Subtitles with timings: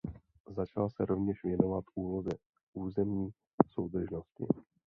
[0.47, 2.29] Začala se rovněž věnovat úloze
[2.73, 3.29] územní
[3.73, 4.45] soudržnosti.